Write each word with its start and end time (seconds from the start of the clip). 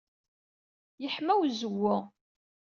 Yeḥma 1.03 1.33
wezwu. 1.39 1.95